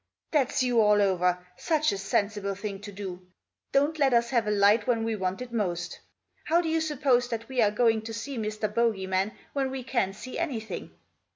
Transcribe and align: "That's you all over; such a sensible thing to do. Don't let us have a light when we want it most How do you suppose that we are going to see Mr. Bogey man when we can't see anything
"That's 0.33 0.63
you 0.63 0.81
all 0.81 0.99
over; 0.99 1.45
such 1.57 1.91
a 1.91 1.97
sensible 1.99 2.55
thing 2.55 2.79
to 2.81 2.91
do. 2.91 3.21
Don't 3.71 3.99
let 3.99 4.15
us 4.15 4.31
have 4.31 4.47
a 4.47 4.49
light 4.49 4.87
when 4.87 5.03
we 5.03 5.15
want 5.15 5.43
it 5.43 5.53
most 5.53 5.99
How 6.45 6.59
do 6.59 6.69
you 6.69 6.81
suppose 6.81 7.27
that 7.29 7.47
we 7.47 7.61
are 7.61 7.69
going 7.69 8.01
to 8.09 8.13
see 8.15 8.39
Mr. 8.39 8.73
Bogey 8.73 9.05
man 9.05 9.31
when 9.53 9.69
we 9.69 9.83
can't 9.83 10.15
see 10.15 10.39
anything 10.39 10.89